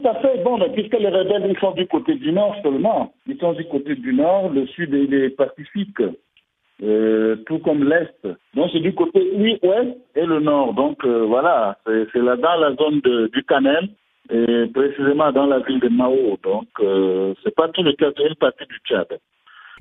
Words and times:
Tout 0.00 0.08
à 0.08 0.14
fait. 0.16 0.42
Bon, 0.42 0.58
puisque 0.72 0.98
les 0.98 1.08
rebelles, 1.08 1.50
ils 1.50 1.58
sont 1.58 1.72
du 1.72 1.86
côté 1.86 2.14
du 2.14 2.32
nord 2.32 2.54
seulement. 2.62 3.12
Ils 3.26 3.38
sont 3.38 3.52
du 3.52 3.64
côté 3.66 3.94
du 3.96 4.14
nord, 4.14 4.50
le 4.50 4.66
sud, 4.68 4.90
il 4.92 5.12
est 5.12 5.30
pacifique. 5.30 6.00
Euh, 6.82 7.36
tout 7.46 7.58
comme 7.58 7.86
l'Est. 7.86 8.26
Donc 8.54 8.70
c'est 8.72 8.80
du 8.80 8.94
côté 8.94 9.20
ouest 9.62 9.98
et 10.16 10.24
le 10.24 10.40
nord. 10.40 10.72
Donc 10.72 11.04
euh, 11.04 11.26
voilà, 11.26 11.76
c'est 11.84 12.22
là 12.22 12.36
dans 12.36 12.56
la 12.56 12.74
zone 12.74 13.00
du 13.00 13.44
Canel 13.44 13.90
et 14.30 14.66
précisément 14.72 15.30
dans 15.30 15.44
la 15.44 15.58
ville 15.58 15.80
de 15.80 15.88
Mao. 15.88 16.38
Donc 16.42 16.68
euh, 16.80 17.34
c'est 17.44 17.54
pas 17.54 17.68
tout 17.68 17.82
le 17.82 17.92
cas, 17.92 18.06
c'est 18.16 18.26
une 18.26 18.34
partie 18.36 18.64
du 18.64 18.78
Tchad. 18.86 19.18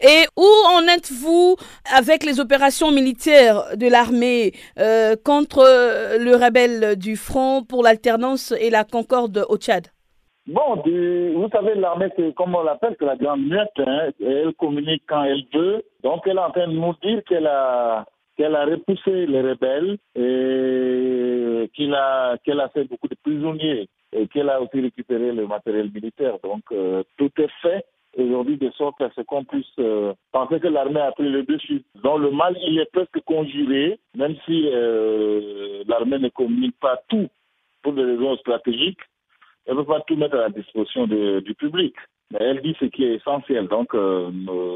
Et 0.00 0.26
où 0.36 0.48
en 0.76 0.88
êtes-vous 0.88 1.54
avec 1.96 2.24
les 2.24 2.40
opérations 2.40 2.90
militaires 2.90 3.76
de 3.76 3.88
l'armée 3.88 4.52
contre 5.24 5.60
le 6.18 6.34
rebelle 6.34 6.96
du 6.96 7.14
Front 7.16 7.62
pour 7.62 7.84
l'alternance 7.84 8.52
et 8.60 8.70
la 8.70 8.82
concorde 8.82 9.44
au 9.48 9.56
Tchad? 9.56 9.86
Bon, 10.48 10.76
vous 10.76 11.48
savez, 11.52 11.74
l'armée, 11.74 12.08
c'est 12.16 12.34
comme 12.34 12.54
on 12.54 12.62
l'appelle, 12.62 12.96
c'est 12.98 13.04
la 13.04 13.16
grande 13.16 13.46
muette. 13.46 13.68
Hein, 13.86 14.08
elle 14.18 14.54
communique 14.54 15.02
quand 15.06 15.22
elle 15.22 15.44
veut. 15.52 15.84
Donc, 16.02 16.22
elle 16.26 16.38
est 16.38 16.40
en 16.40 16.50
train 16.50 16.68
de 16.68 16.72
nous 16.72 16.94
dire 17.02 17.22
qu'elle 17.24 17.46
a 17.46 18.06
qu'elle 18.34 18.54
a 18.54 18.64
repoussé 18.64 19.26
les 19.26 19.42
rebelles 19.42 19.98
et 20.14 21.68
qu'elle 21.74 21.94
a, 21.94 22.38
qu'elle 22.44 22.60
a 22.60 22.68
fait 22.70 22.84
beaucoup 22.84 23.08
de 23.08 23.16
prisonniers 23.22 23.88
et 24.12 24.26
qu'elle 24.28 24.48
a 24.48 24.62
aussi 24.62 24.80
récupéré 24.80 25.32
le 25.32 25.46
matériel 25.46 25.90
militaire. 25.92 26.38
Donc, 26.42 26.62
euh, 26.72 27.02
tout 27.18 27.30
est 27.36 27.50
fait 27.60 27.84
aujourd'hui 28.16 28.56
de 28.56 28.70
sorte 28.70 29.02
à 29.02 29.10
ce 29.14 29.20
qu'on 29.20 29.44
puisse 29.44 29.66
euh, 29.80 30.14
penser 30.32 30.60
que 30.60 30.68
l'armée 30.68 31.00
a 31.00 31.12
pris 31.12 31.28
le 31.28 31.42
dessus. 31.42 31.82
Donc, 32.02 32.20
le 32.20 32.30
mal, 32.30 32.56
il 32.66 32.78
est 32.78 32.90
presque 32.90 33.20
conjuré, 33.26 33.98
même 34.16 34.36
si 34.46 34.70
euh, 34.72 35.82
l'armée 35.86 36.18
ne 36.18 36.30
communique 36.30 36.78
pas 36.80 37.02
tout 37.08 37.28
pour 37.82 37.92
des 37.92 38.04
raisons 38.04 38.36
stratégiques 38.36 39.00
elle 39.68 39.76
ne 39.76 39.82
peut 39.82 39.92
pas 39.92 40.00
tout 40.00 40.16
mettre 40.16 40.34
à 40.34 40.40
la 40.40 40.48
disposition 40.48 41.06
du 41.06 41.54
public. 41.54 41.94
Mais 42.32 42.38
elle 42.40 42.62
dit 42.62 42.74
ce 42.80 42.86
qui 42.86 43.04
est 43.04 43.16
essentiel. 43.16 43.68
Donc, 43.68 43.94
euh, 43.94 44.30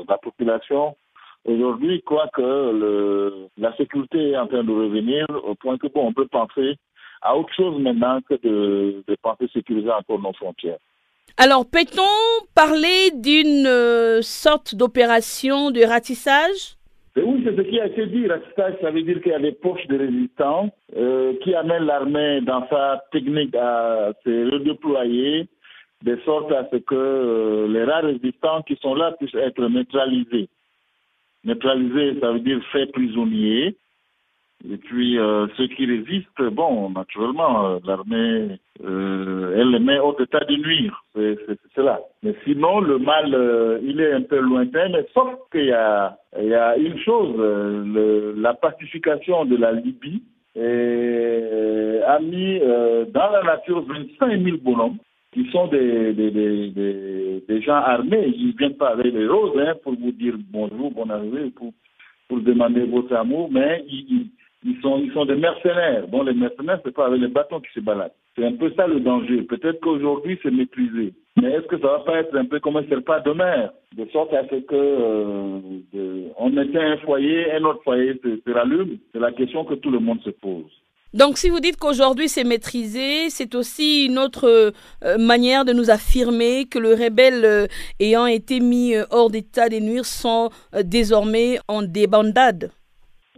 la 0.09 0.19
population, 0.19 0.97
aujourd'hui, 1.45 2.03
croit 2.03 2.29
que 2.35 3.49
la 3.57 3.77
sécurité 3.77 4.31
est 4.31 4.37
en 4.39 4.47
train 4.47 4.65
de 4.65 4.71
revenir 4.71 5.27
au 5.45 5.55
point 5.55 5.79
que, 5.79 5.87
bon, 5.89 6.09
on 6.09 6.13
peut 6.13 6.29
penser 6.29 6.77
à 7.23 7.37
autre 7.37 7.53
chose 7.55 7.81
maintenant 7.81 8.21
que 8.29 8.35
de, 8.35 9.03
de 9.07 9.17
penser 9.23 9.49
sécuriser 9.53 9.91
encore 9.91 10.21
nos 10.21 10.33
frontières. 10.35 10.79
Alors, 11.39 11.65
peut-on 11.65 12.45
parler 12.55 13.11
d'une 13.15 13.67
euh, 13.67 14.21
sorte 14.21 14.75
d'opération 14.75 15.71
de 15.71 15.83
ratissage? 15.83 16.77
Oui, 17.17 17.43
c'est 17.45 17.57
ce 17.57 17.63
qui 17.63 17.79
a 17.79 17.87
été 17.87 18.07
dit. 18.07 18.27
Ratissage, 18.27 18.75
ça 18.81 18.91
veut 18.91 19.03
dire 19.03 19.21
qu'il 19.21 19.33
y 19.33 19.35
a 19.35 19.39
des 19.39 19.53
poches 19.53 19.87
de 19.87 19.99
résistance 19.99 20.71
euh, 20.97 21.35
qui 21.43 21.55
amènent 21.55 21.85
l'armée 21.85 22.41
dans 22.41 22.67
sa 22.69 23.03
technique 23.13 23.55
à 23.55 24.13
se 24.25 24.51
redéployer 24.51 25.47
de 26.03 26.17
sorte 26.25 26.51
à 26.53 26.69
ce 26.73 26.77
que 26.77 26.95
euh, 26.95 27.69
les 27.69 27.85
rares 27.85 28.05
résistants 28.05 28.63
qui 28.63 28.77
sont 28.77 28.95
là 28.95 29.13
puissent 29.13 29.35
être 29.35 29.63
neutralisés. 29.69 30.49
Neutralisés, 31.45 32.19
ça 32.21 32.33
veut 32.33 32.41
dire 32.41 32.61
fait 32.73 32.87
prisonniers. 32.87 33.77
Et 34.71 34.77
puis 34.77 35.19
euh, 35.19 35.49
ceux 35.57 35.67
qui 35.69 35.87
résistent, 35.87 36.43
bon, 36.53 36.91
naturellement, 36.91 37.67
euh, 37.67 37.79
l'armée, 37.85 38.59
euh, 38.85 39.57
elle 39.57 39.71
les 39.71 39.81
met 39.81 39.99
au 39.99 40.17
état 40.21 40.41
de 40.41 40.57
nuire, 40.57 41.05
c'est 41.15 41.37
cela. 41.75 42.01
Mais 42.23 42.35
sinon, 42.45 42.81
le 42.81 42.99
mal, 42.99 43.35
euh, 43.35 43.81
il 43.83 44.01
est 44.01 44.13
un 44.13 44.23
peu 44.23 44.39
lointain, 44.39 44.89
mais 44.91 45.05
sauf 45.13 45.31
qu'il 45.51 45.65
y 45.65 45.73
a, 45.73 46.17
il 46.41 46.49
y 46.49 46.55
a 46.55 46.77
une 46.77 46.99
chose, 46.99 47.35
le, 47.37 48.35
la 48.39 48.55
pacification 48.55 49.45
de 49.47 49.57
la 49.57 49.73
Libye 49.73 50.23
a 52.07 52.19
mis 52.21 52.61
dans 52.61 53.31
la 53.33 53.43
nature 53.43 53.83
25 53.83 54.43
000 54.43 54.59
bonhommes 54.59 54.99
qui 55.33 55.51
sont 55.51 55.67
des, 55.69 56.13
des, 56.13 56.31
des, 56.31 57.43
des, 57.49 57.63
gens 57.63 57.77
armés. 57.77 58.33
Ils 58.37 58.49
ne 58.49 58.59
viennent 58.59 58.77
pas 58.77 58.91
avec 58.91 59.13
des 59.13 59.27
roses 59.27 59.59
hein, 59.59 59.75
pour 59.83 59.95
vous 59.95 60.13
dire 60.13 60.35
bonjour, 60.51 60.91
bon 60.91 61.09
arrivée, 61.09 61.51
pour, 61.57 61.73
pour 62.29 62.41
demander 62.41 62.83
votre 62.83 63.15
amour, 63.17 63.49
mais 63.51 63.83
ils 63.89 64.07
ils 64.11 64.31
ils 64.85 65.13
sont 65.13 65.25
des 65.25 65.37
mercenaires. 65.37 66.07
Bon, 66.09 66.23
les 66.23 66.35
mercenaires, 66.35 66.81
c'est 66.85 66.95
pas 66.95 67.07
avec 67.07 67.21
les 67.21 67.29
bâtons 67.29 67.61
qui 67.61 67.73
se 67.75 67.81
baladent. 67.81 68.13
C'est 68.37 68.47
un 68.47 68.53
peu 68.53 68.73
ça 68.77 68.87
le 68.87 69.01
danger. 69.01 69.43
Peut-être 69.43 69.81
qu'aujourd'hui, 69.81 70.39
c'est 70.43 70.51
maîtrisé. 70.51 71.13
Mais 71.41 71.51
est-ce 71.51 71.67
que 71.67 71.79
ça 71.79 71.87
va 71.87 71.99
pas 72.01 72.19
être 72.19 72.37
un 72.37 72.45
peu 72.45 72.61
comme 72.61 72.77
un 72.77 72.87
serpent 72.89 73.21
de 73.25 73.33
mer? 73.33 73.73
De 73.97 74.07
sorte 74.13 74.33
à 74.35 74.43
ce 74.49 74.57
que 74.57 74.75
euh, 74.75 76.29
on 76.39 76.57
éteint 76.57 76.93
un 76.93 76.97
foyer, 76.99 77.53
un 77.53 77.65
autre 77.65 77.83
foyer 77.85 78.21
se, 78.23 78.41
se 78.45 78.51
rallume 78.51 78.99
C'est 79.13 79.21
la 79.21 79.33
question 79.33 79.65
que 79.65 79.75
tout 79.75 79.91
le 79.91 79.99
monde 79.99 80.21
se 80.23 80.31
pose. 80.31 80.71
Donc 81.15 81.37
si 81.37 81.51
vous 81.51 81.61
dites 81.61 81.77
qu'aujourd'hui 81.77 82.27
c'est 82.27 82.45
maîtrisé, 82.45 83.29
c'est 83.29 83.55
aussi 83.55 84.07
une 84.07 84.19
autre 84.19 84.73
euh, 85.05 85.19
manière 85.19 85.67
de 85.67 85.75
nous 85.75 85.91
affirmer 85.91 86.65
que 86.65 86.79
le 86.79 86.95
rebelle 86.95 87.45
euh, 87.45 87.67
ayant 88.01 88.25
été 88.25 88.61
mis 88.61 88.95
euh, 88.95 89.05
hors 89.11 89.29
d'état 89.29 89.69
des 89.69 89.83
nuires 89.83 90.07
sont 90.07 90.49
désormais 90.85 91.59
en 91.69 91.83
débandade. 91.83 92.71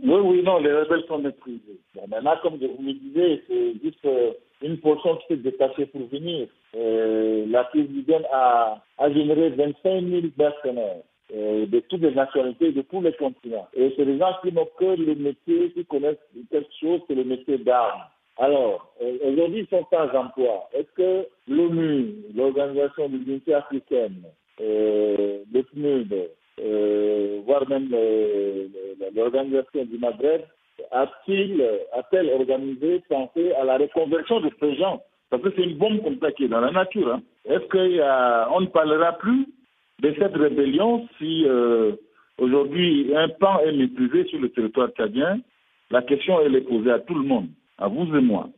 Oui, 0.04 0.20
oui, 0.22 0.42
non, 0.42 0.58
les 0.58 0.72
rebelles 0.72 1.04
sont 1.08 1.18
maîtrisés. 1.18 1.80
Bon, 1.94 2.02
maintenant, 2.08 2.36
comme 2.42 2.58
je 2.60 2.66
vous 2.66 2.82
le 2.82 2.92
disais, 2.92 3.42
c'est 3.48 3.72
juste 3.82 4.04
euh, 4.04 4.32
une 4.62 4.78
portion 4.78 5.16
qui 5.16 5.26
s'est 5.28 5.36
détachée 5.36 5.86
pour 5.86 6.06
venir. 6.08 6.48
Euh, 6.76 7.46
la 7.48 7.64
présidente 7.64 8.24
a, 8.30 8.82
a 8.98 9.12
généré 9.12 9.50
25 9.50 10.04
000 10.06 10.22
mercenaires. 10.36 11.02
Euh, 11.32 11.64
de 11.66 11.80
toutes 11.80 12.02
les 12.02 12.14
nationalités, 12.14 12.70
de 12.70 12.82
tous 12.82 13.00
les 13.00 13.14
continents. 13.14 13.66
Et 13.72 13.94
c'est 13.96 14.04
des 14.04 14.18
gens 14.18 14.34
qui 14.42 14.52
n'ont 14.52 14.68
que 14.78 14.84
le 14.84 15.14
métier, 15.14 15.70
qui 15.72 15.84
connaissent 15.86 16.18
quelque 16.50 16.70
chose, 16.78 17.00
c'est 17.08 17.14
le 17.14 17.24
métier 17.24 17.56
d'armes. 17.56 18.02
Alors, 18.36 18.92
euh, 19.02 19.16
aujourd'hui, 19.32 19.60
ils 19.60 19.68
sont 19.68 19.86
sans 19.90 20.14
emploi. 20.14 20.68
Est-ce 20.74 20.92
que 20.94 21.26
l'ONU, 21.48 22.14
l'Organisation 22.34 23.08
de 23.08 23.16
l'Unité 23.16 23.54
africaine, 23.54 24.22
euh, 24.60 25.38
le 25.50 25.62
PNUD, 25.62 26.14
voire 27.44 27.68
même 27.68 27.88
euh, 27.92 28.66
l'organisation 29.14 29.84
du 29.84 29.98
Maghreb, 29.98 30.42
a-t-il, 30.90 31.62
a-t-elle 31.92 32.30
organisé, 32.30 33.02
pensé 33.08 33.52
à 33.52 33.64
la 33.64 33.78
reconversion 33.78 34.40
de 34.40 34.50
ces 34.60 34.74
gens? 34.76 35.02
Parce 35.30 35.42
que 35.42 35.50
c'est 35.56 35.62
une 35.62 35.76
bombe 35.76 36.02
comme 36.02 36.18
ça 36.20 36.32
qui 36.32 36.44
est 36.44 36.48
dans 36.48 36.60
la 36.60 36.70
nature. 36.70 37.12
Hein. 37.12 37.22
Est-ce 37.44 37.66
qu'on 37.68 38.60
ne 38.60 38.66
parlera 38.66 39.12
plus 39.18 39.46
de 40.00 40.14
cette 40.18 40.34
rébellion 40.34 41.08
si 41.18 41.44
euh, 41.46 41.92
aujourd'hui 42.38 43.12
un 43.14 43.28
pan 43.28 43.60
est 43.60 43.72
maîtrisé 43.72 44.24
sur 44.28 44.40
le 44.40 44.50
territoire 44.50 44.88
tchadien? 44.90 45.40
La 45.90 46.02
question 46.02 46.40
elle 46.40 46.56
est 46.56 46.62
posée 46.62 46.90
à 46.90 47.00
tout 47.00 47.14
le 47.14 47.24
monde, 47.24 47.48
à 47.78 47.88
vous 47.88 48.04
et 48.16 48.20
moi. 48.20 48.48